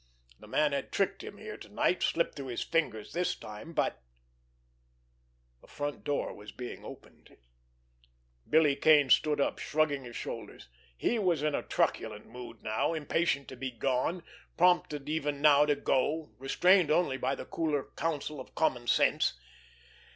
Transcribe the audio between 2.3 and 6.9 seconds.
through his fingers this time, but—— The front door was being